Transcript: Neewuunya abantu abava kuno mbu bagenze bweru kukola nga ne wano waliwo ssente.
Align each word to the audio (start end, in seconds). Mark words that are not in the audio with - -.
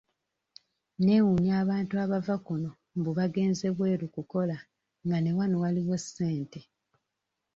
Neewuunya 0.97 1.53
abantu 1.63 1.93
abava 2.03 2.35
kuno 2.45 2.71
mbu 2.97 3.11
bagenze 3.19 3.65
bweru 3.75 4.05
kukola 4.15 4.57
nga 5.05 5.17
ne 5.19 5.31
wano 5.37 5.55
waliwo 5.63 5.95
ssente. 6.03 6.59